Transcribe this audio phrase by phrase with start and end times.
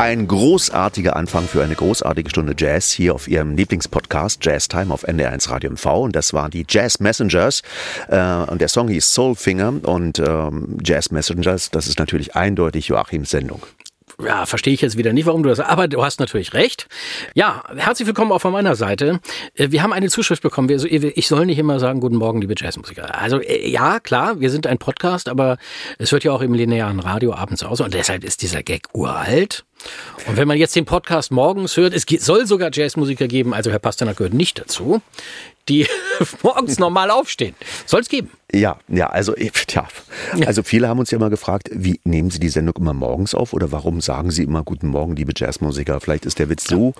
[0.00, 5.06] Ein großartiger Anfang für eine großartige Stunde Jazz hier auf Ihrem Lieblingspodcast Jazz Time auf
[5.06, 7.60] NDR1 Radio MV und das waren die Jazz Messengers.
[8.08, 8.18] Äh,
[8.50, 9.74] und der Song hieß Soulfinger.
[9.82, 13.60] Und ähm, Jazz Messengers, das ist natürlich eindeutig Joachims Sendung.
[14.24, 16.88] Ja, verstehe ich jetzt wieder nicht, warum du das, aber du hast natürlich recht.
[17.34, 19.20] Ja, herzlich willkommen auch von meiner Seite.
[19.54, 20.68] Äh, wir haben eine Zuschrift bekommen.
[20.70, 23.18] Ich soll nicht immer sagen, guten Morgen, liebe Jazzmusiker.
[23.18, 25.58] Also, äh, ja, klar, wir sind ein Podcast, aber
[25.98, 29.64] es hört ja auch im linearen Radio abends aus und deshalb ist dieser Gag uralt.
[30.26, 33.78] Und wenn man jetzt den Podcast morgens hört, es soll sogar Jazzmusiker geben, also Herr
[33.78, 35.00] Pasternak gehört nicht dazu,
[35.70, 35.86] die
[36.42, 37.54] morgens normal aufstehen.
[37.86, 38.30] Soll es geben.
[38.52, 40.46] Ja, ja, also, ja.
[40.46, 43.52] also viele haben uns ja immer gefragt, wie nehmen Sie die Sendung immer morgens auf
[43.52, 46.00] oder warum sagen Sie immer Guten Morgen, liebe Jazzmusiker?
[46.00, 46.94] Vielleicht ist der Witz so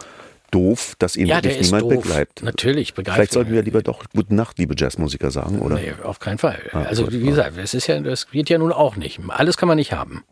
[0.50, 2.02] doof, dass ihn ja, wirklich niemand doof.
[2.02, 2.42] begleitet.
[2.42, 3.16] Natürlich, begreift.
[3.16, 5.76] Vielleicht sollten wir lieber doch Gute Nacht, liebe Jazzmusiker sagen, oder?
[5.76, 6.58] Nee, auf keinen Fall.
[6.72, 9.20] Ah, also, gut, wie gesagt, das ist ja, das geht ja nun auch nicht.
[9.28, 10.24] Alles kann man nicht haben.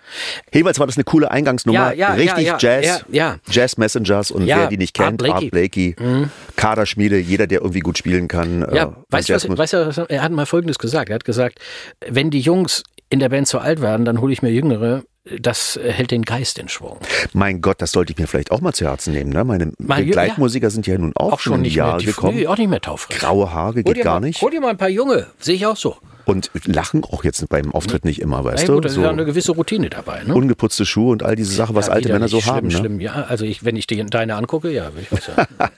[0.52, 1.92] Jeweils war das eine coole Eingangsnummer.
[1.94, 3.04] Ja, ja, Richtig ja, Jazz.
[3.10, 6.30] Ja, Jazz Messengers und wer die nicht kennt, Art Blakey, Art Blakey mhm.
[6.56, 8.66] Kaderschmiede, jeder, der irgendwie gut spielen kann.
[8.72, 11.10] Ja, äh, weißt du, was, weißt du, er hat mal Folgendes gesagt.
[11.10, 11.58] Er hat gesagt,
[12.06, 15.02] wenn die Jungs in der Band zu alt werden, dann hole ich mir Jüngere,
[15.40, 16.98] das hält den Geist in Schwung.
[17.32, 19.30] Mein Gott, das sollte ich mir vielleicht auch mal zu Herzen nehmen.
[19.30, 19.44] Ne?
[19.44, 20.70] Meine mal, Begleitmusiker ja.
[20.70, 22.46] sind ja nun auch, auch schon die Jahre gekommen.
[22.46, 23.18] Auch nicht mehr taufrisch.
[23.18, 24.40] Graue Haare geht gar mal, nicht.
[24.40, 25.96] Hol dir mal ein paar Junge, sehe ich auch so.
[26.28, 28.74] Und lachen auch jetzt beim Auftritt nicht immer, weißt Ja, du?
[28.74, 30.22] gut, da ist ja eine gewisse Routine dabei.
[30.24, 30.34] Ne?
[30.34, 32.70] ungeputzte Schuhe und all diese Sachen, was Ja, alte Männer so widerlich, haben.
[32.70, 32.88] Schlimm, Ne?
[32.88, 33.00] schlimm.
[33.00, 35.48] Ja, also ich, wenn ich die, deine angucke, ja, würde ich auch sagen.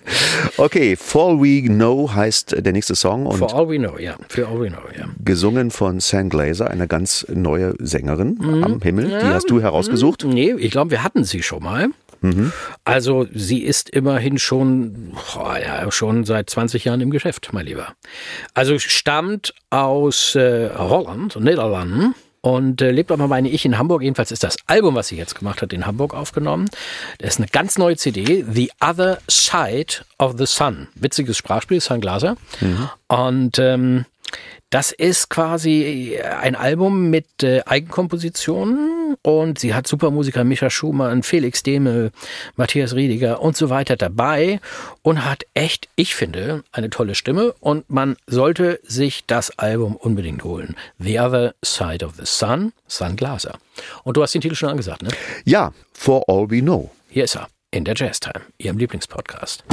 [0.57, 4.17] Okay, For We Know heißt der nächste Song und For all we know, ja.
[4.29, 5.07] For all we know, ja.
[5.25, 8.65] gesungen von Sam Glazer, eine ganz neue Sängerin Mhm.
[8.65, 9.07] am Himmel.
[9.23, 10.25] Die hast du herausgesucht.
[10.25, 11.89] Nee, ich glaube, wir hatten sie schon mal.
[12.85, 17.95] Also sie ist immerhin schon, boah, ja, schon seit 20 Jahren im Geschäft, mein Lieber.
[18.55, 22.15] Also stammt aus äh, Holland, Niederlanden.
[22.43, 24.03] Und äh, lebt aber, meine ich, in Hamburg.
[24.03, 26.71] Jedenfalls ist das Album, was sie jetzt gemacht hat, in Hamburg aufgenommen.
[27.19, 30.89] Das ist eine ganz neue CD, The Other Side of the Sun.
[30.95, 32.37] Witziges Sprachspiel, Sun Glaser.
[33.09, 34.07] Und ähm,
[34.71, 41.65] das ist quasi ein Album mit äh, Eigenkompositionen und sie hat Supermusiker Micha Schumann, Felix
[41.65, 42.13] Demel,
[42.57, 44.61] Matthias Riediger und so weiter dabei
[45.03, 50.45] und hat echt, ich finde, eine tolle Stimme und man sollte sich das Album unbedingt
[50.45, 50.77] holen.
[50.99, 53.59] The Other Side of the Sun, Sun Glaser.
[54.05, 55.11] Und du hast den Titel schon angesagt, ne?
[55.45, 56.91] Ja, For All We Know.
[57.09, 59.65] Hier ist er, in der Jazz Time, Ihrem Lieblingspodcast.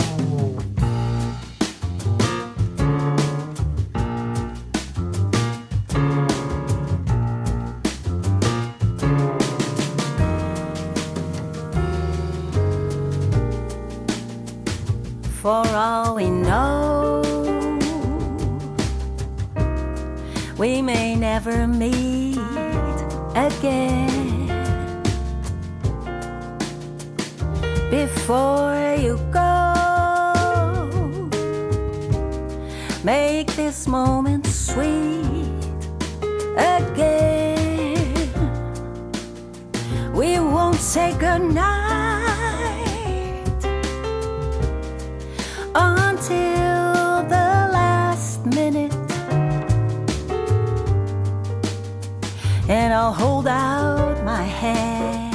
[15.48, 17.22] For all we know,
[20.58, 22.38] we may never meet
[23.34, 24.50] again.
[27.90, 29.74] Before you go,
[33.06, 35.64] make this moment sweet
[36.58, 38.04] again.
[40.14, 42.07] We won't say goodnight
[53.08, 55.34] I'll hold out my hand,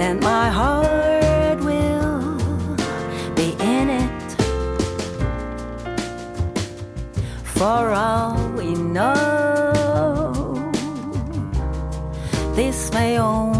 [0.00, 2.36] and my heart will
[3.36, 4.32] be in it.
[7.44, 10.72] For all we know,
[12.56, 13.51] this may only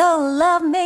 [0.00, 0.79] So love me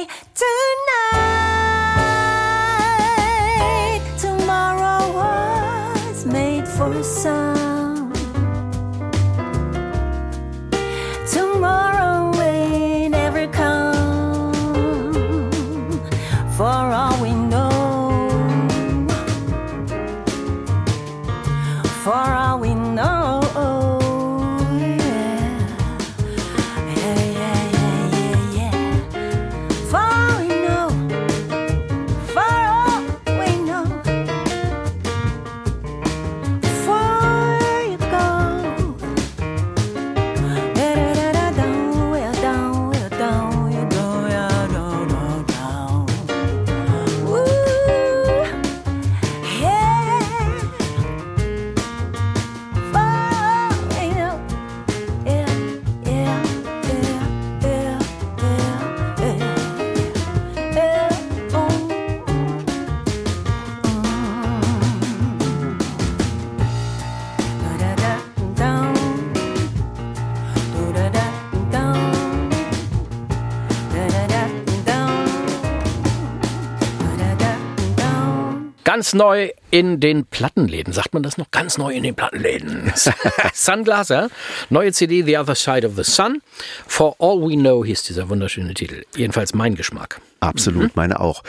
[78.94, 80.92] Ganz neu in den Plattenläden.
[80.92, 81.50] Sagt man das noch?
[81.50, 82.92] Ganz neu in den Plattenläden.
[83.52, 84.30] Sunglasser,
[84.70, 86.42] neue CD The Other Side of the Sun.
[86.86, 89.02] For All We Know hieß dieser wunderschöne Titel.
[89.16, 90.20] Jedenfalls mein Geschmack.
[90.44, 90.90] Absolut, mhm.
[90.94, 91.42] meine auch.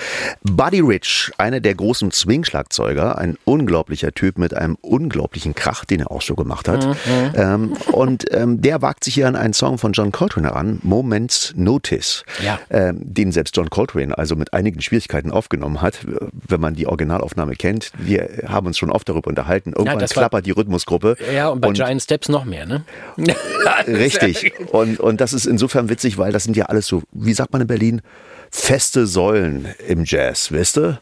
[0.43, 6.11] Buddy Rich, einer der großen Swing-Schlagzeuger, ein unglaublicher Typ mit einem unglaublichen Krach, den er
[6.11, 6.85] auch so gemacht hat.
[6.85, 6.93] Mhm.
[7.35, 11.53] Ähm, und ähm, der wagt sich hier an einen Song von John Coltrane heran, Moments
[11.55, 12.59] Notice, ja.
[12.69, 15.99] ähm, den selbst John Coltrane also mit einigen Schwierigkeiten aufgenommen hat,
[16.47, 17.91] wenn man die Originalaufnahme kennt.
[17.97, 19.73] Wir haben uns schon oft darüber unterhalten.
[19.75, 21.17] Irgendwann ja, klappert die Rhythmusgruppe.
[21.33, 22.83] Ja, und bei und, Giant Steps noch mehr, ne?
[23.87, 24.53] richtig.
[24.71, 27.61] Und, und das ist insofern witzig, weil das sind ja alles so, wie sagt man
[27.61, 28.01] in Berlin,
[28.55, 30.99] feste Säulen im Jazz, weißt du?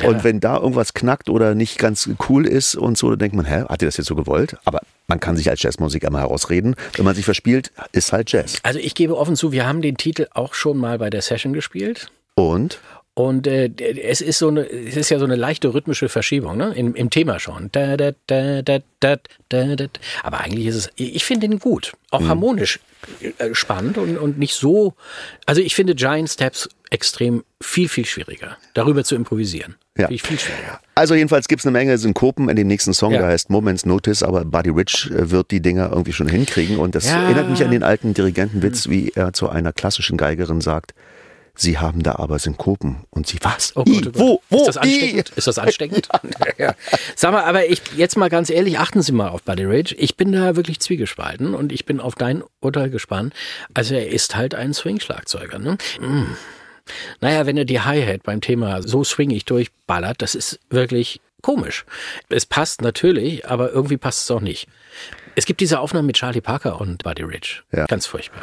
[0.00, 0.08] Ja.
[0.08, 3.46] Und wenn da irgendwas knackt oder nicht ganz cool ist und so, dann denkt man,
[3.46, 4.56] hä, hat ihr das jetzt so gewollt?
[4.64, 6.74] Aber man kann sich als Jazzmusiker mal herausreden.
[6.96, 8.58] Wenn man sich verspielt, ist halt Jazz.
[8.64, 11.52] Also ich gebe offen zu, wir haben den Titel auch schon mal bei der Session
[11.52, 12.10] gespielt.
[12.34, 12.80] Und?
[13.18, 13.70] Und äh,
[14.02, 16.74] es ist so eine, es ist ja so eine leichte rhythmische Verschiebung, ne?
[16.76, 17.70] Im, im Thema schon.
[17.72, 19.16] Da, da, da, da, da,
[19.48, 19.86] da, da.
[20.22, 22.28] Aber eigentlich ist es, ich finde ihn gut, auch mhm.
[22.28, 22.78] harmonisch
[23.38, 24.92] äh, spannend und, und nicht so.
[25.46, 29.76] Also ich finde Giant Steps extrem viel, viel schwieriger, darüber zu improvisieren.
[29.96, 30.08] Ja.
[30.08, 30.78] Viel, viel schwieriger.
[30.94, 33.20] Also jedenfalls gibt es eine Menge Synkopen in dem nächsten Song, ja.
[33.20, 36.76] der heißt Moments Notice, aber Buddy Rich äh, wird die Dinger irgendwie schon hinkriegen.
[36.78, 37.22] Und das ja.
[37.22, 40.92] erinnert mich an den alten Dirigentenwitz, wie er zu einer klassischen Geigerin sagt,
[41.56, 43.04] Sie haben da aber Synkopen.
[43.10, 43.72] Und sie, was?
[43.76, 44.18] Oh Gott, oh Gott.
[44.18, 44.42] Wo?
[44.50, 44.58] Wo?
[44.58, 45.30] Ist das ansteckend?
[45.30, 46.08] Ist das ansteckend?
[46.58, 46.74] ja.
[47.16, 49.96] Sag mal, aber ich, jetzt mal ganz ehrlich, achten Sie mal auf Buddy Rich.
[49.98, 53.34] Ich bin da wirklich zwiegespalten und ich bin auf dein Urteil gespannt.
[53.74, 55.78] Also er ist halt ein Swing-Schlagzeuger, ne?
[56.00, 56.36] Mm.
[57.20, 61.84] Naja, wenn er die Hi-Hat beim Thema so swingig durchballert, das ist wirklich komisch.
[62.28, 64.68] Es passt natürlich, aber irgendwie passt es auch nicht.
[65.38, 67.62] Es gibt diese Aufnahmen mit Charlie Parker und Buddy Rich.
[67.70, 67.84] Ja.
[67.84, 68.40] Ganz furchtbar.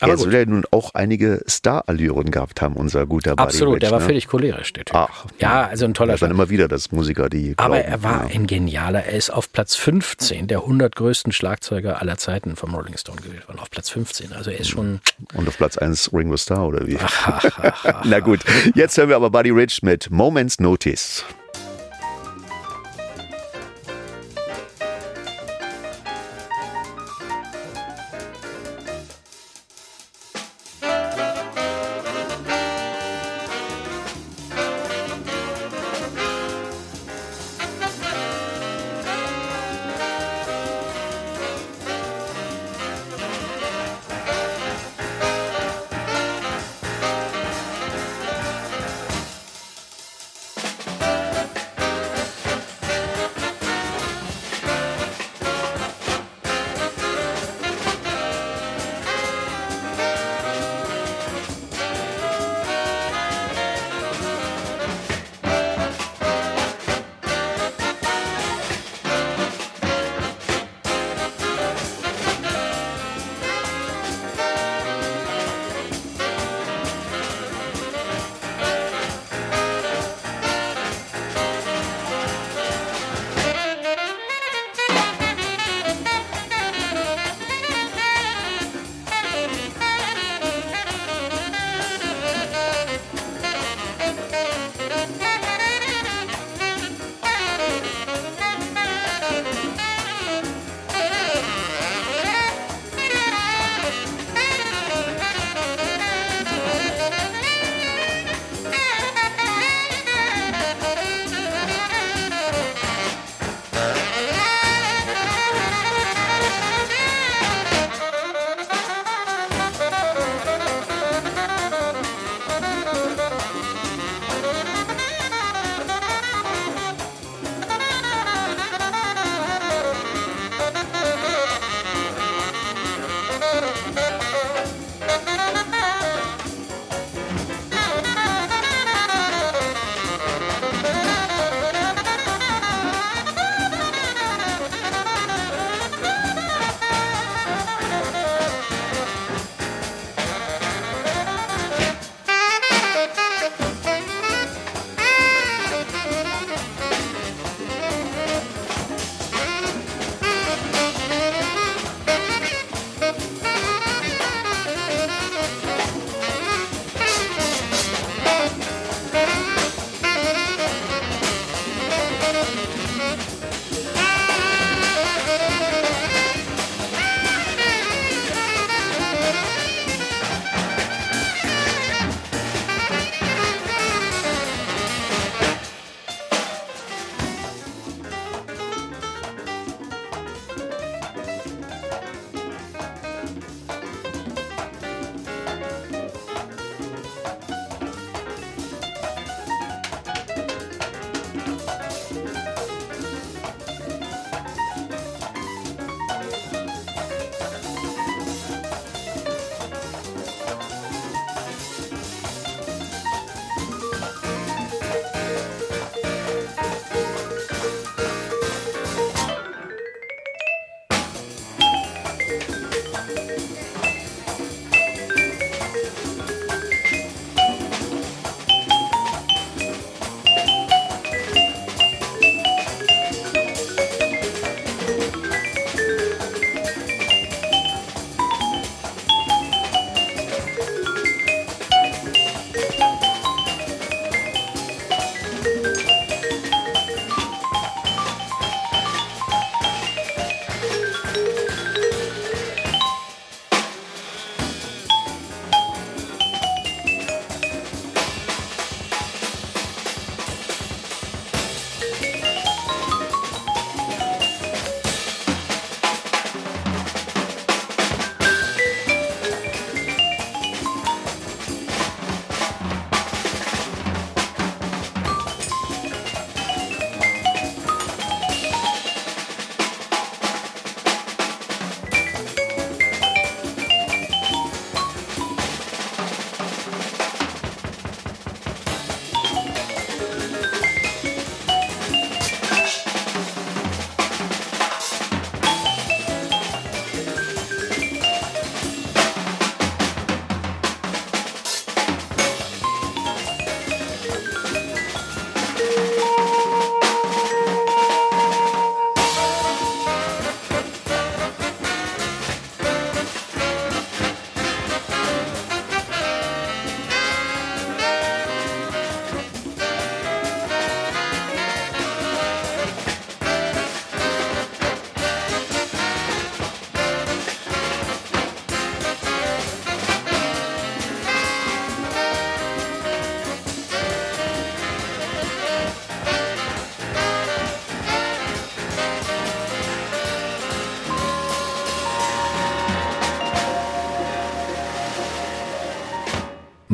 [0.00, 3.80] Aber er soll ja nun auch einige Star-Allüren gehabt haben, unser guter Buddy Absolut, Rich,
[3.80, 4.04] der war ne?
[4.04, 4.94] völlig cholerisch, der Typ.
[4.94, 8.02] Ach, ja, also ein toller Das dann immer wieder, dass Musiker, die glauben, Aber er
[8.02, 8.34] war ja.
[8.34, 9.04] ein genialer.
[9.04, 13.48] Er ist auf Platz 15 der 100 größten Schlagzeuger aller Zeiten vom Rolling Stone gewählt
[13.48, 13.58] worden.
[13.58, 14.34] Auf Platz 15.
[14.34, 15.00] Also er ist schon...
[15.32, 16.98] Und auf Platz 1 Ringo Starr, oder wie?
[17.02, 18.40] Ach, ach, ach, Na gut,
[18.74, 21.24] jetzt hören wir aber Buddy Rich mit Moments Notice.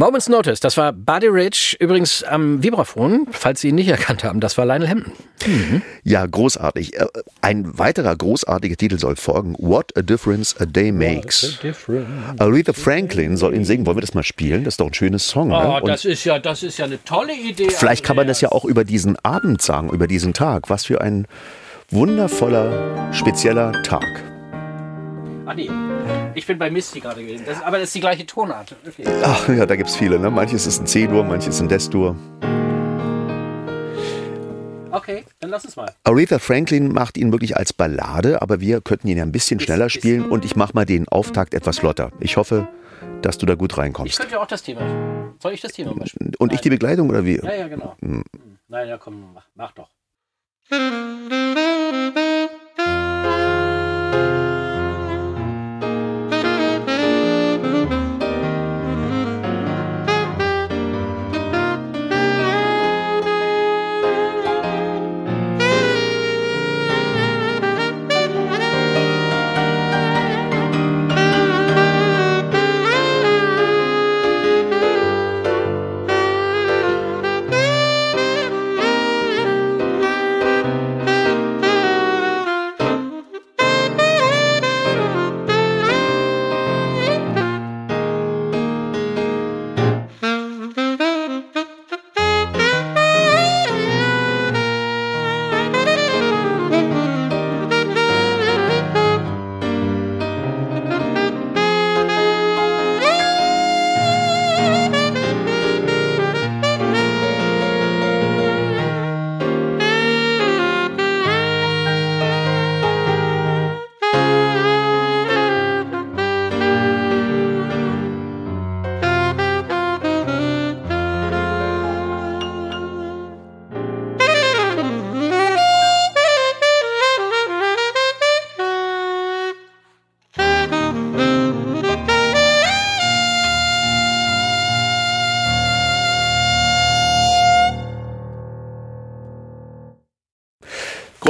[0.02, 4.40] Moments Notice, das war Buddy Rich, übrigens am Vibraphon, falls Sie ihn nicht erkannt haben,
[4.40, 5.12] das war Lionel Hampton.
[6.02, 6.96] Ja, großartig.
[6.98, 7.06] Äh,
[7.40, 9.54] Ein weiterer großartiger Titel soll folgen.
[9.60, 11.56] What a difference a day makes.
[12.40, 13.86] Aretha Franklin soll ihn singen.
[13.86, 14.64] Wollen wir das mal spielen?
[14.64, 15.50] Das ist doch ein schönes Song.
[15.50, 15.56] ne?
[15.56, 17.68] Oh, Und das ist ja, das ist ja eine tolle Idee.
[17.70, 20.68] vielleicht kann man das ja auch über diesen Abend sagen, über diesen Tag.
[20.68, 21.28] Was für ein
[21.90, 24.31] wundervoller, spezieller Tag.
[25.52, 25.68] Ah, nee.
[26.34, 27.44] Ich bin bei Misty gerade gewesen.
[27.46, 28.74] Das, aber das ist die gleiche Tonart.
[28.88, 29.04] Okay.
[29.22, 30.18] Ach ja, da gibt es viele.
[30.18, 30.30] Ne?
[30.30, 32.16] Manches ist ein C-Dur, manches ein Des-Dur.
[34.92, 35.92] okay, dann lass es mal.
[36.04, 39.90] Aretha Franklin macht ihn wirklich als Ballade, aber wir könnten ihn ja ein bisschen schneller
[39.90, 42.12] spielen und ich mache mal den Auftakt etwas flotter.
[42.20, 42.66] Ich hoffe,
[43.20, 44.18] dass du da gut Ich reinkommst.
[44.18, 44.80] könnte ja auch das Thema.
[45.38, 46.32] Soll ich das Thema mal spielen?
[46.38, 47.36] Und ich die Begleitung oder wie?
[47.36, 47.94] Ja, ja, genau.
[48.00, 48.24] Hm.
[48.68, 49.90] Nein, ja, komm, mach, mach doch.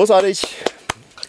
[0.02, 0.42] Großartig.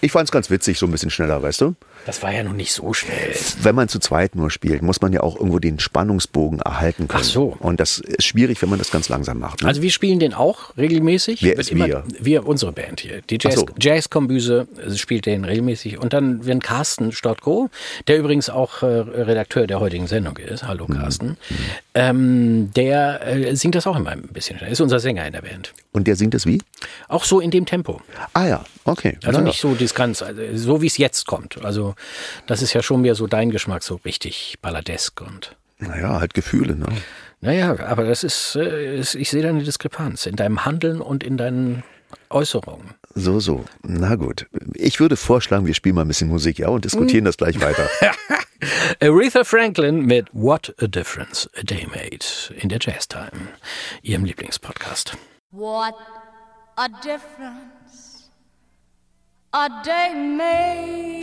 [0.02, 1.76] Ich fand es ganz witzig, so ein bisschen schneller, weißt du?
[2.06, 3.34] Das war ja noch nicht so schnell.
[3.62, 7.24] Wenn man zu zweit nur spielt, muss man ja auch irgendwo den Spannungsbogen erhalten können.
[7.24, 7.56] Ach so.
[7.60, 9.62] Und das ist schwierig, wenn man das ganz langsam macht.
[9.62, 9.68] Ne?
[9.68, 11.42] Also wir spielen den auch regelmäßig.
[11.44, 12.04] Wer ist wir?
[12.20, 13.22] Wir, unsere Band hier.
[13.30, 13.66] Die Jazz, so.
[13.80, 15.98] Jazzkombüse spielt den regelmäßig.
[15.98, 17.70] Und dann wird Carsten Stottko,
[18.08, 20.64] der übrigens auch äh, Redakteur der heutigen Sendung ist.
[20.68, 20.94] Hallo Mhm.
[20.94, 21.38] Carsten.
[21.94, 24.60] Ähm, der äh, singt das auch immer ein bisschen.
[24.60, 25.74] Er ist unser Sänger in der Band.
[25.92, 26.62] Und der singt es wie?
[27.08, 28.02] Auch so in dem Tempo.
[28.34, 29.18] Ah ja, okay.
[29.24, 29.44] Also Na ja.
[29.46, 31.64] nicht so das Ganze, also so wie es jetzt kommt.
[31.64, 31.96] Also
[32.48, 36.76] das ist ja schon mehr so dein Geschmack, so richtig balladesk und Naja, halt Gefühle.
[36.76, 36.88] Ne?
[37.42, 41.24] naja, aber das ist, äh, ist ich sehe da eine Diskrepanz in deinem Handeln und
[41.24, 41.84] in deinen
[42.30, 42.94] Äußerungen.
[43.16, 43.66] So, so.
[43.84, 44.48] Na gut.
[44.74, 47.90] Ich würde vorschlagen, wir spielen mal ein bisschen Musik, ja, und diskutieren das gleich weiter.
[49.02, 53.50] Aretha Franklin mit What a Difference a Day Made in der Jazz Time,
[54.02, 55.18] ihrem Lieblingspodcast.
[55.52, 55.94] What
[56.78, 57.83] a difference
[59.56, 61.14] a day made.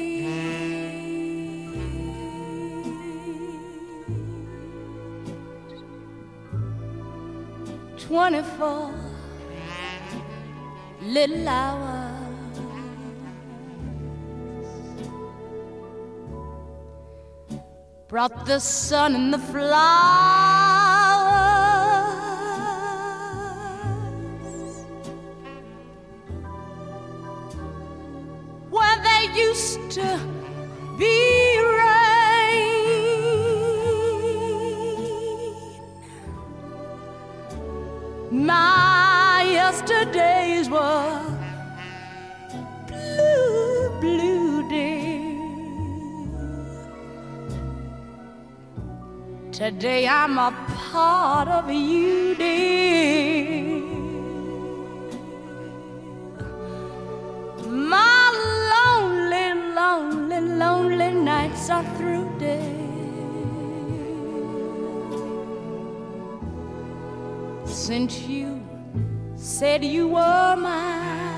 [7.98, 8.94] Twenty-four
[11.02, 12.58] little hours
[18.08, 20.99] brought the sun and the flowers
[28.70, 30.20] where they used to
[30.96, 32.70] be rain.
[38.30, 41.22] My yesterdays were
[42.86, 45.20] blue, blue dear.
[49.52, 50.52] Today I'm a
[50.90, 53.99] part of you, dear.
[61.70, 62.60] Are through, dear.
[67.64, 68.60] Since you
[69.36, 71.30] said you were mine.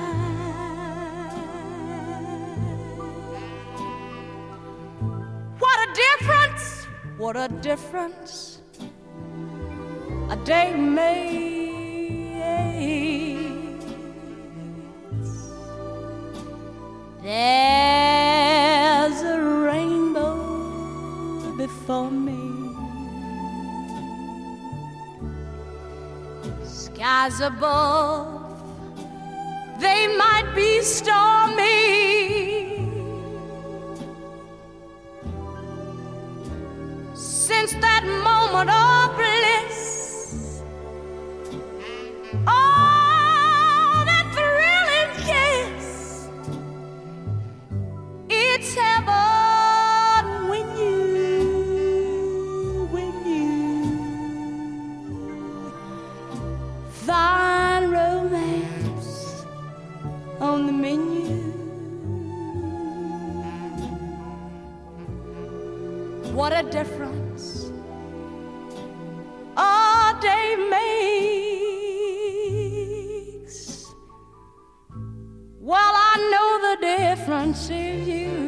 [5.58, 6.86] What a difference!
[7.18, 8.62] What a difference
[10.30, 11.52] a day makes.
[17.22, 18.01] There's
[21.82, 22.38] before me.
[26.64, 28.28] skies above,
[29.80, 31.72] they might be stormy.
[37.14, 39.31] Since that moment of
[66.72, 67.70] difference
[69.58, 70.56] a day
[73.36, 73.58] makes.
[75.60, 78.41] Well, I know the difference is you.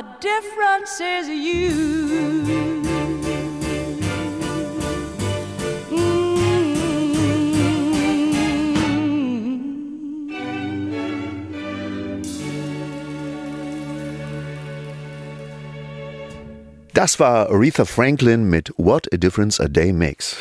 [0.00, 2.80] The difference is you.
[16.94, 20.36] Das war Aretha Franklin mit What a Difference a Day Makes.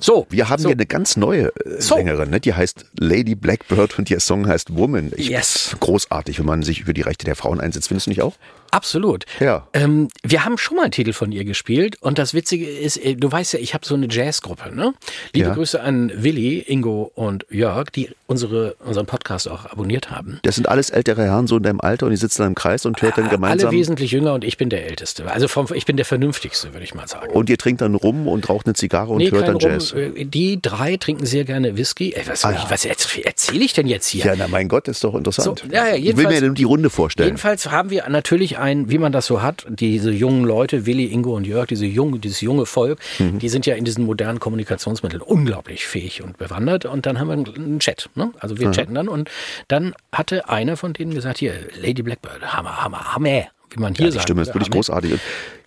[0.00, 0.68] So, Wir haben so.
[0.68, 1.96] hier eine ganz neue äh, So.
[1.96, 2.40] Sängerin, ne?
[2.40, 5.12] die heißt Lady Blackbird und ihr Song heißt Woman.
[5.16, 5.76] Ich, Yes.
[5.80, 7.88] Großartig, wenn man sich für die Rechte der Frauen einsetzt.
[7.88, 8.34] Findest du nicht auch?
[8.70, 9.24] Absolut.
[9.40, 9.66] Ja.
[9.72, 13.14] Ähm, wir haben schon mal einen Titel von ihr gespielt und das Witzige ist, äh,
[13.14, 14.94] du weißt ja, ich habe so eine Jazzgruppe, ne?
[15.32, 15.54] Liebe Ja.
[15.54, 20.38] Grüße an Willi, Ingo und Jörg, die unsere, unseren Podcast auch abonniert haben.
[20.42, 22.84] Das sind alles ältere Herren so in deinem Alter und die sitzen dann im Kreis
[22.86, 23.68] und hört dann gemeinsam.
[23.70, 25.30] Alle wesentlich jünger und ich bin der Älteste.
[25.30, 27.30] Also vom, ich bin der Vernünftigste, würde ich mal sagen.
[27.32, 29.70] und ihr trinkt dann rum und raucht eine Zigarre und Nee, hört dann Rum.
[29.70, 29.92] Jazz.
[29.92, 32.12] Äh, Die drei trinken sehr gerne Whisky.
[32.14, 34.24] Ey, was, Ah, was erzähle ich denn jetzt hier?
[34.26, 35.60] Ja, na mein Gott, ist doch interessant.
[35.66, 37.28] So, ja, ja, ich will mir die Runde vorstellen.
[37.28, 41.34] Jedenfalls haben wir natürlich ein, wie man das so hat, diese jungen Leute, Willi, Ingo
[41.36, 43.38] und Jörg, diese junge, dieses junge Volk, Mhm.
[43.38, 46.84] die sind ja in diesen modernen Kommunikationsmitteln unglaublich fähig und bewandert.
[46.84, 48.10] Und dann haben wir einen Chat.
[48.14, 48.30] Ne?
[48.38, 49.30] Also wir chatten dann und
[49.68, 54.04] dann hatte einer von denen gesagt, hier, Lady Blackbird, Hammer, Hammer, Hammer, wie man hier
[54.06, 54.22] Ja, die sagt.
[54.24, 54.74] Stimme ist wirklich Hammer.
[54.76, 55.12] großartig.
[55.12, 55.20] Und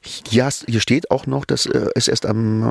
[0.04, 2.64] hier, hast, hier steht auch noch, dass äh, es erst am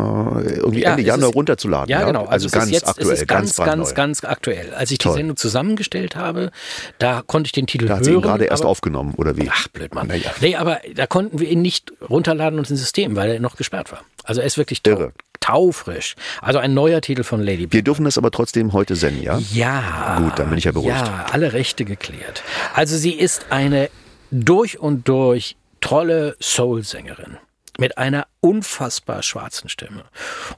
[0.45, 1.89] äh, irgendwie Ja, Ende Januar ist- runterzuladen.
[1.89, 2.25] Ja, genau.
[2.27, 3.95] Also, es ganz ist jetzt, aktuell, es ist ganz, ganz, brandneu.
[3.95, 4.75] ganz aktuell.
[4.75, 5.15] Als ich die Toll.
[5.17, 6.51] Sendung zusammengestellt habe,
[6.99, 8.05] da konnte ich den Titel Da hat hören.
[8.05, 9.49] sie ihn gerade erst aufgenommen, oder wie?
[9.51, 10.07] Ach, blöd, Mann.
[10.09, 10.31] Na ja.
[10.41, 13.93] Nee, aber da konnten wir ihn nicht runterladen und ins System, weil er noch gesperrt
[13.93, 14.01] war.
[14.25, 15.13] Also er ist wirklich tau, Irre.
[15.41, 16.17] taufrisch.
[16.43, 19.39] Also ein neuer Titel von Lady Wir dürfen das aber trotzdem heute senden, ja?
[19.53, 20.19] Ja.
[20.21, 20.97] Gut, dann bin ich ja beruhigt.
[20.97, 22.43] Ja, alle Rechte geklärt.
[22.75, 23.89] Also sie ist eine
[24.31, 27.39] durch und durch tolle Soul-Sängerin
[27.81, 30.05] mit einer unfassbar schwarzen Stimme.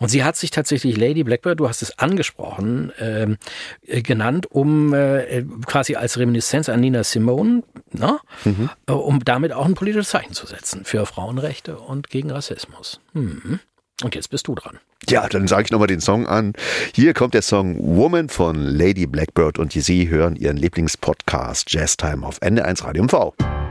[0.00, 3.38] Und sie hat sich tatsächlich Lady Blackbird, du hast es angesprochen, ähm,
[3.86, 8.18] äh, genannt, um äh, quasi als Reminiszenz an Nina Simone, ne?
[8.44, 8.70] Mhm.
[8.86, 13.00] äh, um damit auch ein politisches Zeichen zu setzen für Frauenrechte und gegen Rassismus.
[13.12, 13.60] Mhm.
[14.02, 14.78] Und jetzt bist du dran.
[15.08, 16.54] Ja, dann sage ich nochmal den Song an.
[16.94, 22.26] Hier kommt der Song Woman von Lady Blackbird und Sie hören Ihren Lieblingspodcast Jazz Time
[22.26, 23.61] auf NDR1 Radio MV.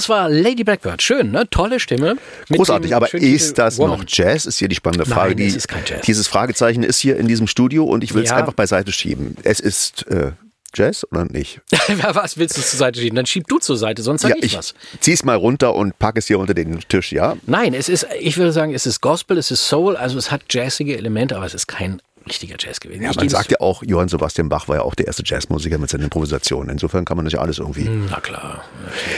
[0.00, 1.02] Das war Lady Blackbird.
[1.02, 1.46] Schön, ne?
[1.50, 2.16] Tolle Stimme.
[2.50, 3.98] Großartig, aber ist das Woman.
[3.98, 4.46] noch Jazz?
[4.46, 5.34] Ist hier die spannende Nein, Frage.
[5.34, 6.00] die, es ist kein Jazz.
[6.06, 8.36] Dieses Fragezeichen ist hier in diesem Studio und ich will es Ja.
[8.36, 9.36] einfach beiseite schieben.
[9.42, 10.32] Es ist äh,
[10.74, 11.60] Jazz oder nicht?
[12.14, 13.16] was willst du zur Seite schieben?
[13.16, 14.72] Dann schieb du zur Seite, sonst sag ja, ich, ich was.
[15.00, 17.36] zieh's mal runter und pack es hier unter den Tisch, ja?
[17.44, 20.44] Nein, es ist, ich würde sagen, es ist Gospel, es ist Soul, also es hat
[20.48, 23.02] jazzige Elemente, aber es ist kein richtiger Jazz gewesen.
[23.02, 25.76] Ja, Ich man sagt ja auch, Johann Sebastian Bach war ja auch der erste Jazzmusiker
[25.78, 26.70] mit seinen Improvisationen.
[26.70, 27.88] Insofern kann man das ja alles irgendwie.
[28.08, 28.64] Na klar.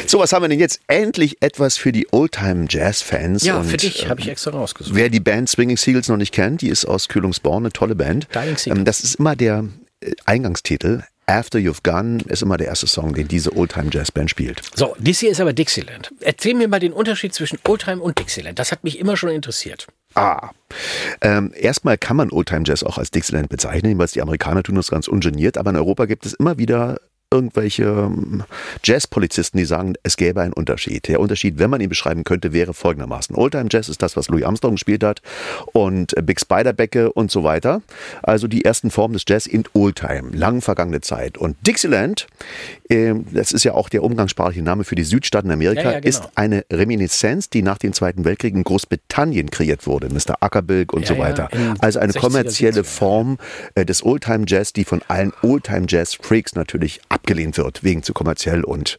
[0.06, 0.80] So, was haben wir denn jetzt?
[0.88, 3.44] Endlich etwas für die Oldtime-Jazz-Fans.
[3.44, 4.96] Ja, und, für dich äh, habe ich extra rausgesucht.
[4.96, 8.26] Wer die Band Swinging Seagulls noch nicht kennt, die ist aus Kühlungsborn, eine tolle Band.
[8.66, 9.64] Ähm, Das ist immer der
[10.00, 11.02] äh, Eingangstitel.
[11.26, 14.60] After You've Gone ist immer der erste Song, den diese Oldtime-Jazz-Band spielt.
[14.74, 16.12] So, dies hier ist aber Dixieland.
[16.20, 18.58] Erzähl mir mal den Unterschied zwischen Oldtime und Dixieland.
[18.58, 19.86] Das hat mich immer schon interessiert.
[20.14, 20.50] Ah.
[21.20, 24.90] Ähm, erstmal kann man Oldtime Jazz auch als Dixieland bezeichnen, weil die Amerikaner tun das
[24.90, 26.98] ganz ungeniert, aber in Europa gibt es immer wieder
[27.32, 28.44] irgendwelche ähm,
[28.84, 31.08] Jazzpolizisten, die sagen, es gäbe einen Unterschied.
[31.08, 33.34] Der Unterschied, wenn man ihn beschreiben könnte, wäre folgendermaßen.
[33.34, 35.22] Oldtime Jazz ist das, was Louis Armstrong gespielt hat
[35.72, 37.82] und äh, Big Spiderbecke und so weiter.
[38.22, 41.38] Also die ersten Formen des Jazz in Oldtime, lang vergangene Zeit.
[41.38, 42.26] Und Dixieland,
[42.90, 46.08] ähm, das ist ja auch der umgangssprachliche Name für die Südstaaten Amerika, Ja, ja, genau.
[46.08, 50.08] ist eine Reminiszenz, die nach dem Zweiten Weltkrieg in Großbritannien kreiert wurde.
[50.10, 50.36] Mr.
[50.40, 51.48] Ackerbilk und Ja, so weiter.
[51.78, 53.38] Also eine 60er, kommerzielle 70er, Form
[53.74, 58.12] äh, des Oldtime Jazz, die von allen Oldtime Jazz Freaks natürlich abgelehnt wird, wegen zu
[58.12, 58.98] kommerziell und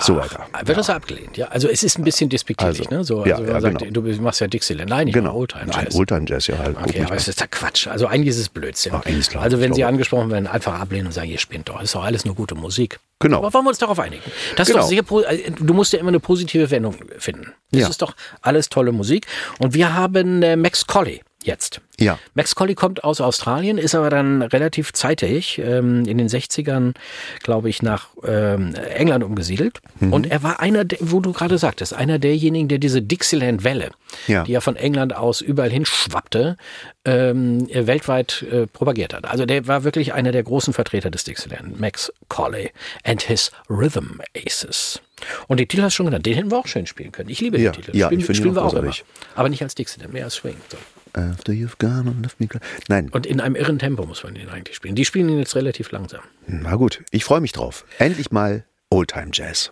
[0.00, 0.46] so weiter.
[0.64, 1.36] Wird das abgelehnt?
[1.36, 3.04] Ja, also es ist ein bisschen despektierlich, Also, ne?
[3.04, 4.00] So, ja, also ja, sagt, genau.
[4.00, 4.88] du machst ja Dixieland.
[4.88, 5.28] Nein, ich Genau.
[5.30, 5.94] mache Oldtime Jazz.
[5.94, 6.76] Oldtime Jazz, ja halt.
[6.78, 7.86] Okay, aber es ist ja Quatsch.
[7.86, 8.92] Also eigentlich ist es Blödsinn.
[8.94, 11.74] Ach, ist klar, also wenn Sie angesprochen werden, einfach ablehnen und sagen, ihr spinnt doch.
[11.74, 12.98] Das ist doch alles nur gute Musik.
[13.18, 13.38] Genau.
[13.38, 14.22] Aber wollen wir uns darauf einigen?
[14.56, 14.84] Das ist Genau.
[14.84, 17.52] doch sehr, po- äh, du musst ja immer eine positive Wendung finden.
[17.72, 17.88] Das Ja.
[17.88, 19.26] ist doch alles tolle Musik.
[19.58, 21.80] Und wir haben äh, Max Colley jetzt.
[21.98, 22.18] Ja.
[22.34, 26.94] Max Colley kommt aus Australien, ist aber dann relativ zeitig ähm, in den 60ern,
[27.42, 29.80] glaube ich, nach ähm, England umgesiedelt.
[30.00, 30.12] Mhm.
[30.12, 33.90] Und er war einer, der, wo du gerade sagtest, einer derjenigen, der diese Dixieland-Welle,
[34.28, 34.44] Ja.
[34.44, 36.56] die ja von England aus überall hin schwappte,
[37.04, 39.24] ähm, äh, weltweit äh, propagiert hat.
[39.26, 42.70] Also der war wirklich einer der großen Vertreter des Dixieland, Max Colley
[43.04, 45.00] and his Rhythm Aces.
[45.48, 47.28] Und den Titel hast du schon genannt, den hätten wir auch schön spielen können.
[47.28, 47.96] Ich liebe Ja, den Titel.
[47.96, 48.92] ja, spielen ich finde ihn auch auch immer.
[49.34, 50.56] Aber nicht als Dixieland, mehr als Swing.
[50.70, 50.78] So.
[51.12, 52.60] After you've gone and left me cry.
[52.88, 54.94] Nein, Und in einem irren Tempo muss man den eigentlich spielen.
[54.94, 56.20] Die spielen ihn jetzt relativ langsam.
[56.46, 57.84] na gut, ich freue mich drauf.
[57.98, 59.70] Endlich mal Oldtime Jazz.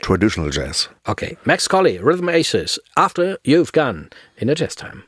[0.00, 0.90] Traditional Jazz.
[1.04, 5.02] Okay, Max Colley, Rhythm Aces, After You've Gone in der Jazz Time.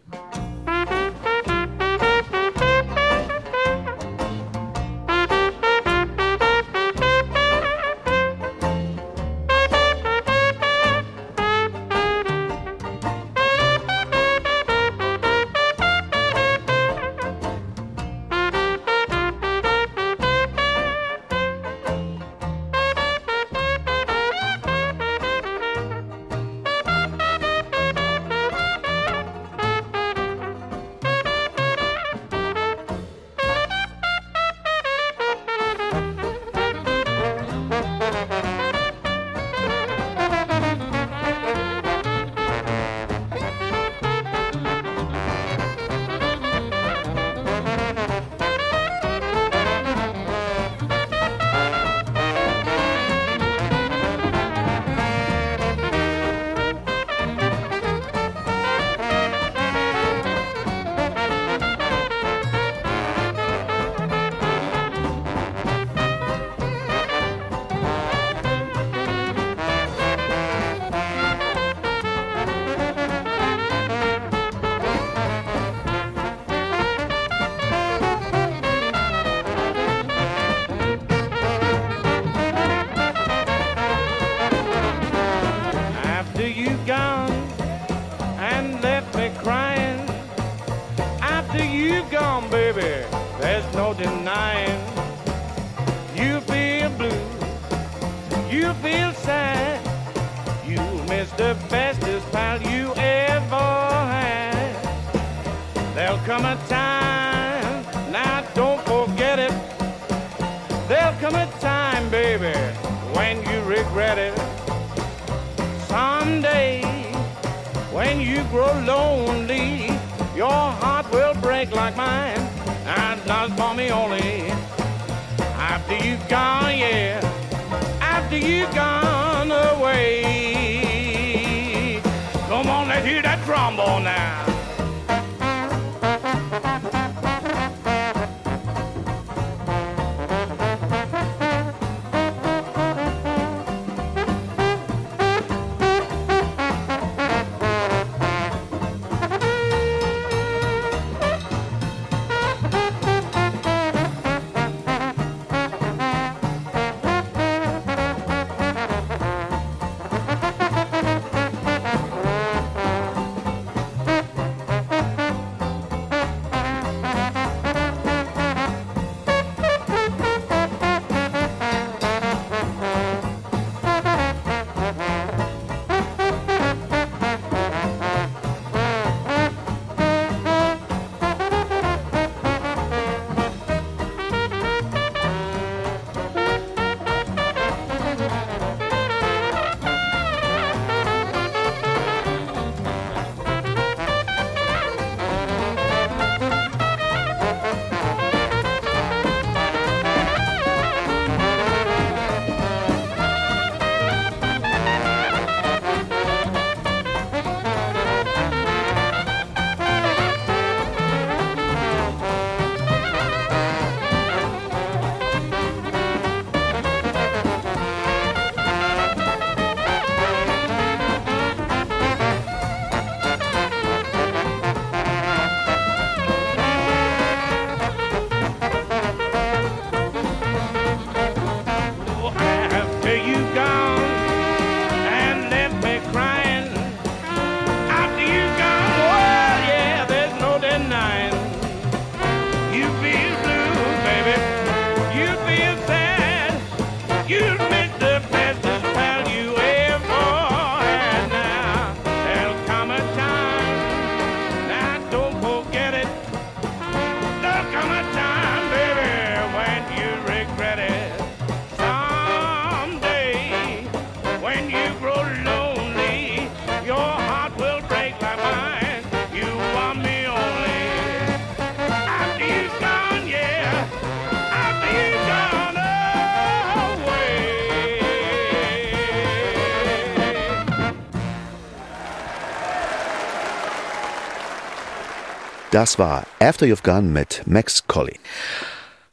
[285.70, 288.18] Das war After You've Gone mit Max Colley.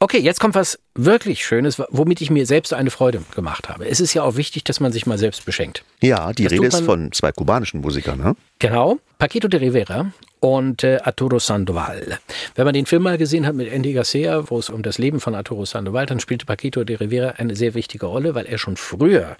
[0.00, 3.88] Okay, jetzt kommt was wirklich Schönes, womit ich mir selbst eine Freude gemacht habe.
[3.88, 5.84] Es ist ja auch wichtig, dass man sich mal selbst beschenkt.
[6.00, 8.36] Ja, die Das Rede ist von zwei kubanischen Musikern, ne?
[8.58, 12.18] Genau, Paquito de Rivera und äh, Arturo Sandoval.
[12.54, 15.20] Wenn man den Film mal gesehen hat mit Andy Garcia, wo es um das Leben
[15.20, 18.76] von Arturo Sandoval, dann spielte Paquito de Rivera eine sehr wichtige Rolle, weil er schon
[18.76, 19.36] früher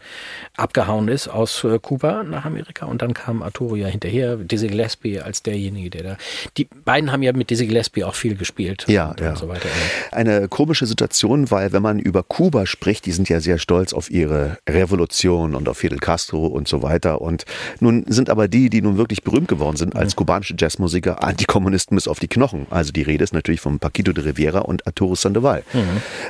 [0.57, 5.20] abgehauen ist aus äh, Kuba nach Amerika und dann kam Arturo ja hinterher, Dizzy Gillespie
[5.20, 6.16] als derjenige, der da.
[6.57, 9.30] Die beiden haben ja mit Dizzy Gillespie auch viel gespielt Ja, und, ja.
[9.30, 9.68] und so weiter.
[10.12, 14.11] Eine komische Situation, weil wenn man über Kuba spricht, die sind ja sehr stolz auf
[14.11, 17.20] ihre Revolution und auf Fidel Castro und so weiter.
[17.20, 17.44] Und
[17.80, 20.55] nun sind aber die, die nun wirklich berühmt geworden sind als kubanische
[20.89, 22.66] Jazzmusiker, Antikommunisten bis auf die Knochen.
[22.70, 25.62] Also die Rede ist natürlich von Paquito de Rivera und Arturo Sandoval.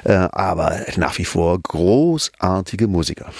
[0.04, 3.30] Äh, aber nach wie vor großartige Musiker.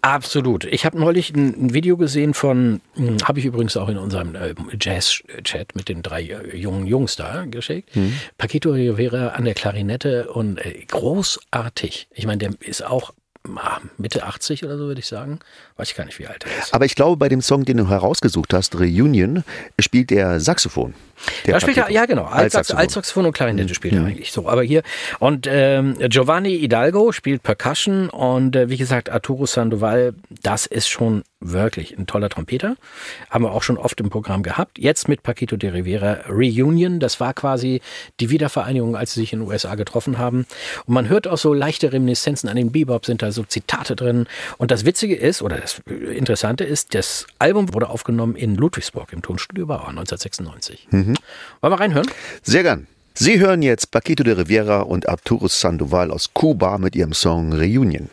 [0.00, 0.64] Absolut.
[0.64, 2.80] Ich habe neulich ein, Video gesehen von,
[3.24, 7.44] habe ich übrigens auch in unserem äh, Jazz-Chat mit den drei äh, jungen Jungs da
[7.44, 7.90] geschickt.
[8.38, 12.08] Paquito Rivera an der Klarinette und äh, großartig.
[12.14, 13.12] Ich meine, der ist auch
[13.56, 15.40] ah, Mitte 80 oder so, würde ich sagen.
[15.76, 16.74] Weiß ich gar nicht, wie alt er ist.
[16.74, 19.42] Aber ich glaube, bei dem Song, den du herausgesucht hast, Reunion,
[19.78, 20.94] spielt er Saxophon.
[21.46, 24.00] Der Da spielt er, ja genau, Altsaxophon, Altsaxophon und Klarinette spielt Mhm.
[24.00, 24.48] er eigentlich so.
[24.48, 24.82] Aber hier,
[25.20, 31.22] und ähm, Giovanni Hidalgo spielt Percussion und äh, wie gesagt, Arturo Sandoval, das ist schon
[31.38, 32.76] wirklich ein toller Trompeter.
[33.30, 34.78] Haben wir auch schon oft im Programm gehabt.
[34.78, 37.80] Jetzt mit Paquito de Rivera Reunion, das war quasi
[38.20, 40.46] die Wiedervereinigung, als sie sich in den USA getroffen haben.
[40.86, 44.26] Und man hört auch so leichte Reminiszenzen an den Bebop, sind da so Zitate drin.
[44.58, 49.22] Und das Witzige ist, oder das Interessante ist, das Album wurde aufgenommen in Ludwigsburg im
[49.22, 50.88] Tonstudio Bauer 1996.
[50.90, 51.16] Wollen
[51.60, 52.06] wir reinhören?
[52.42, 52.88] Sehr gern.
[53.14, 57.52] Sie hören jetzt Paquito de Rivera und Arturo Sandoval aus Kuba mit ihrem Song.
[57.52, 58.08] Reunion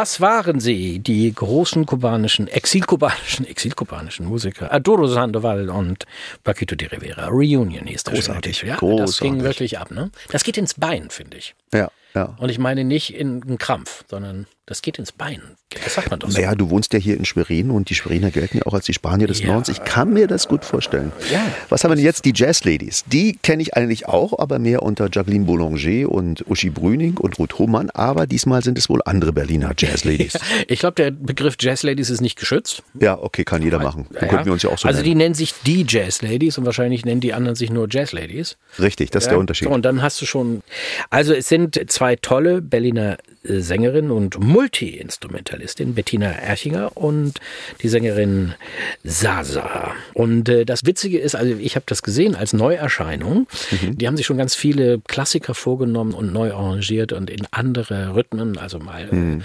[0.00, 4.72] Das waren sie, die großen kubanischen, exilkubanischen, exilkubanischen Musiker.
[4.72, 6.06] Arturo Sandoval und
[6.42, 7.26] Paquito de Rivera.
[7.28, 8.62] Reunion hieß der Großartig.
[8.62, 9.42] Ja, das ging großartig.
[9.42, 10.10] wirklich ab, ne?
[10.30, 11.54] Das geht ins Bein, finde ich.
[11.74, 12.34] Ja, ja.
[12.38, 15.42] Und ich meine nicht in einen Krampf, sondern das geht ins Bein.
[15.84, 16.36] Das sagt man doch so.
[16.38, 18.94] Naja, du wohnst ja hier in Schwerin und die Schweriner gelten ja auch als die
[18.94, 19.48] Spanier des Ja.
[19.48, 19.68] Nordens.
[19.68, 21.12] Ich kann mir das gut vorstellen.
[21.30, 21.44] Ja.
[21.68, 22.24] Was haben wir denn jetzt?
[22.24, 23.04] Die Jazz Ladies.
[23.06, 27.58] Die kenne ich eigentlich auch, aber mehr unter Jacqueline Boulanger und Uschi Brüning und Ruth
[27.58, 27.90] Hohmann.
[27.90, 30.38] Aber diesmal sind es wohl andere Berliner Jazz Ladies.
[30.68, 32.82] Ich glaube, der Begriff Jazz Ladies ist nicht geschützt.
[33.00, 34.06] ja, okay, kann jeder machen.
[34.12, 35.18] Dann könnten wir uns ja auch so also die nennen.
[35.18, 38.56] nennen sich die Jazz Ladies und wahrscheinlich nennen die anderen sich nur Jazz Ladies.
[38.78, 39.68] Richtig, das ist Ja, der Unterschied.
[39.68, 40.62] So, und dann hast du schon.
[41.10, 47.40] Also es sind zwei tolle Berliner Sängerinnen und Multi-Instrumentalistin Bettina Erchinger und
[47.82, 48.54] die Sängerin
[49.02, 49.92] Sasa.
[50.14, 53.46] Und äh, das Witzige ist, also ich habe das gesehen als Neuerscheinung.
[53.70, 53.96] Mhm.
[53.98, 58.58] Die haben sich schon ganz viele Klassiker vorgenommen und neu arrangiert und in andere Rhythmen,
[58.58, 59.40] also mal, Mhm.
[59.40, 59.44] äh,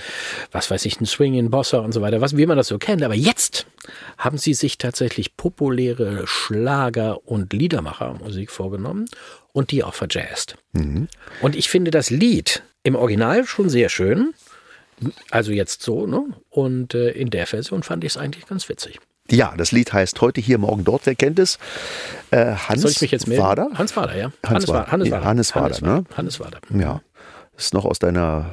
[0.51, 2.77] was weiß ich, ein Swing in Bossa und so weiter, was, wie man das so
[2.77, 3.01] kennt.
[3.03, 3.65] Aber jetzt
[4.17, 9.05] haben sie sich tatsächlich populäre Schlager- und Liedermachermusik vorgenommen
[9.53, 10.57] und die auch verjazzt.
[10.73, 14.33] Und ich finde das Lied im Original schon sehr schön.
[15.31, 16.23] Also jetzt so, ne?
[16.49, 18.99] Und äh, in der Version fand ich es eigentlich ganz witzig.
[19.29, 21.05] Ja, das Lied heißt heute hier, morgen dort.
[21.05, 21.57] Wer kennt es?
[22.29, 23.43] Äh, Hans Soll ich mich jetzt melden?
[23.43, 23.69] Wader?
[23.73, 24.31] Hans Wader, ja.
[24.45, 24.91] Hans Wader.
[24.91, 25.25] Hannes Ja, Wader.
[25.25, 26.05] Hannes Wader, ne?
[26.15, 26.59] Hannes Wader.
[26.69, 27.01] Ja.
[27.57, 28.51] Ist noch aus deiner?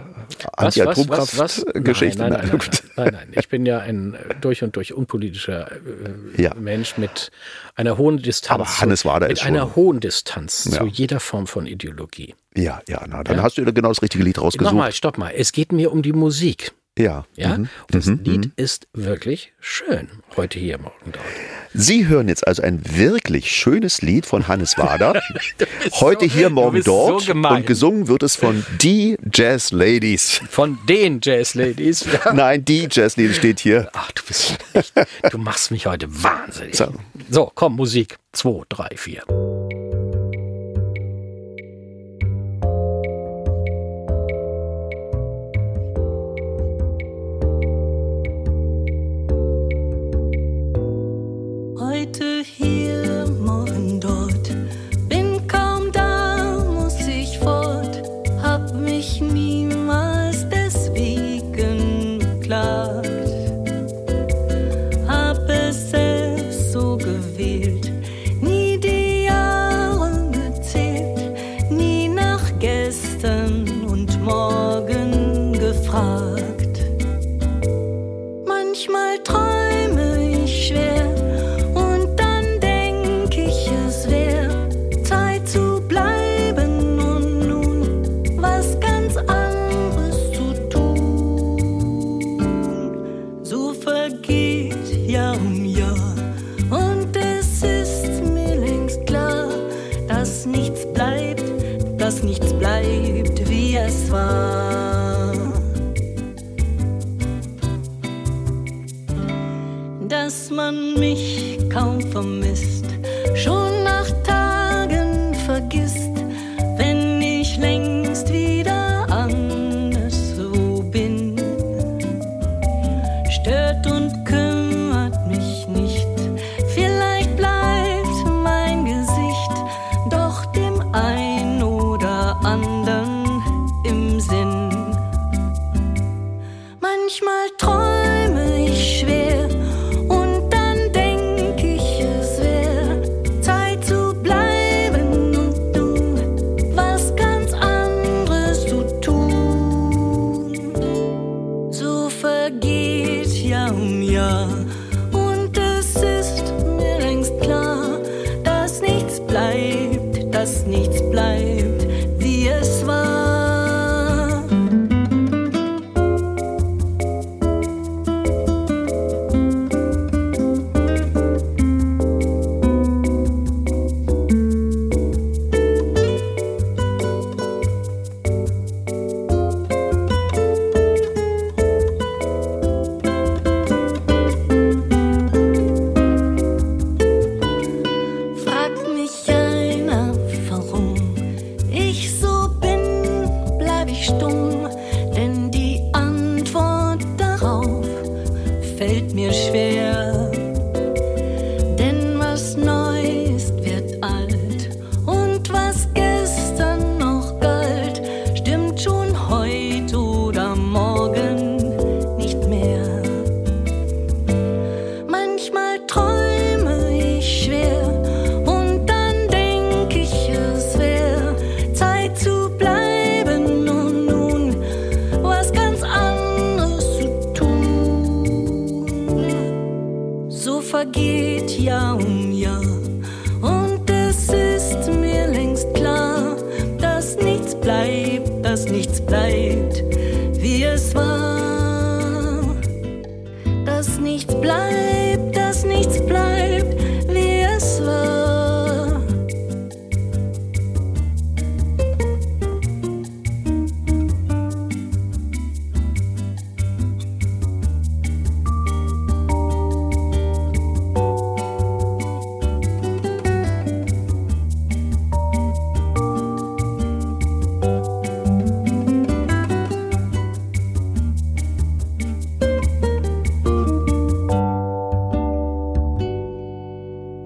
[0.57, 2.19] Anti-Atomkraft-Geschichte.
[2.19, 3.33] Nein, nein, nein, nein, nein, nein.
[3.39, 6.55] Ich bin ja ein äh, durch und durch unpolitischer äh, Ja.
[6.55, 7.31] Mensch mit
[7.75, 8.51] einer hohen Distanz.
[8.61, 10.79] Aber Hannes Wader mit ist einer schon- hohen Distanz Ja.
[10.79, 12.35] zu jeder Form von Ideologie.
[12.57, 13.43] Ja, ja, na, dann Ja.
[13.43, 14.73] hast du genau das richtige Lied rausgesucht.
[14.73, 15.33] Nochmal, stopp mal.
[15.37, 16.73] Es geht mir um die Musik.
[16.99, 17.25] Ja.
[17.37, 17.69] Ja, Mhm.
[17.91, 20.09] und das Lied ist wirklich schön.
[20.37, 21.25] Heute hier, morgen dort.
[21.73, 25.15] Sie hören jetzt also ein wirklich schönes Lied von Hannes Wader.
[26.01, 27.27] Heute so- hier, morgen so dort.
[27.27, 27.57] gemein.
[27.63, 30.43] und gesungen wird es von die Jazz Ladies.
[30.51, 32.05] Von den Jazz Ladies.
[32.25, 32.35] Ja.
[32.35, 33.89] Nein, die Jazz Ladies steht hier.
[33.95, 34.93] Ach, du bist echt,
[35.31, 36.77] du machst mich heute wahnsinnig.
[36.77, 36.93] So.
[37.31, 38.19] So, komm, Musik.
[38.33, 39.23] Zwei, drei, vier.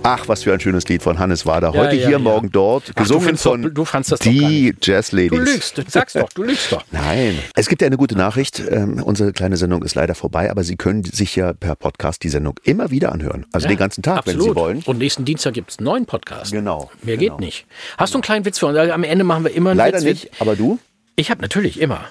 [0.08, 1.72] Ach, was für ein schönes Lied von Hannes Wader.
[1.74, 2.18] Ja, Heute ja, hier, ja.
[2.20, 2.84] morgen dort.
[2.94, 5.30] Ach, gesungen doch- von du fandst das doch die Jazz Ladies.
[5.30, 6.84] Du lügst, du sag's doch, du lügst doch.
[6.92, 7.38] Nein.
[7.56, 8.62] Es gibt ja eine gute Nachricht.
[8.70, 12.28] Ähm, unsere kleine Sendung ist leider vorbei, aber Sie können sich ja per Podcast die
[12.28, 13.46] Sendung immer wieder anhören.
[13.52, 14.82] Also den ganzen Tag, wenn Sie wollen.
[14.86, 16.52] Und nächsten Dienstag gibt's einen neuen Podcast.
[16.52, 17.36] Genau, Mehr genau.
[17.36, 17.66] geht nicht.
[17.98, 18.78] Hast du einen kleinen Witz für uns?
[18.78, 20.22] Am Ende machen wir immer einen Leider Witz.
[20.24, 20.78] nicht, aber du?
[21.16, 22.04] Ich habe natürlich immer.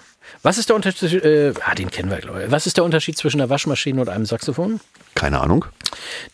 [0.44, 1.24] Was ist der Unterschied?
[1.24, 2.52] Äh, ah, den kennen wir, glaube ich.
[2.52, 4.80] Was ist der Unterschied zwischen einer Waschmaschine und einem Saxophon?
[5.16, 5.66] Keine Ahnung.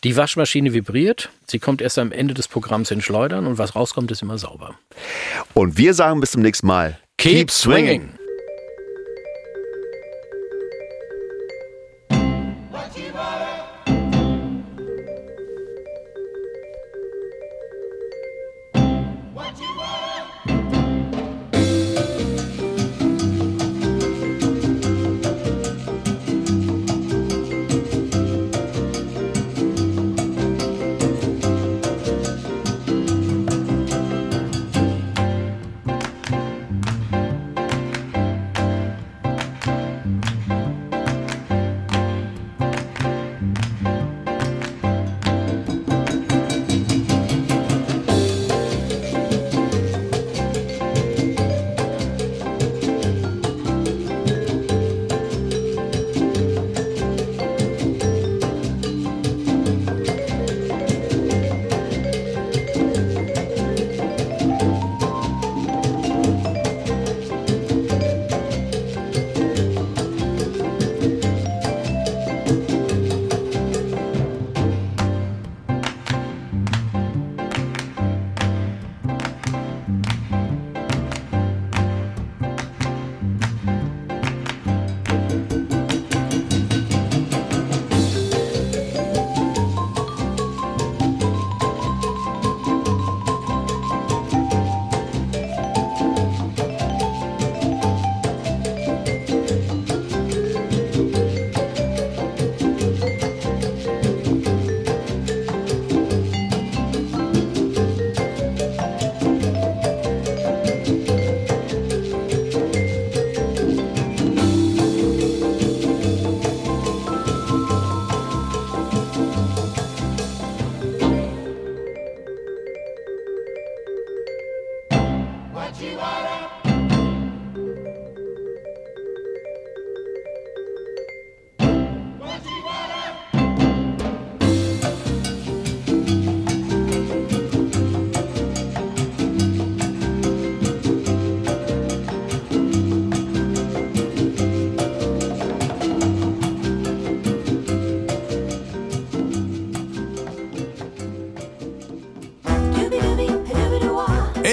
[0.04, 4.10] Die Waschmaschine vibriert, sie kommt erst am Ende des Programms in Schleudern und was rauskommt,
[4.10, 4.74] ist immer sauber.
[5.54, 6.98] Und wir sagen bis zum nächsten Mal.
[7.18, 8.10] Keep swinging.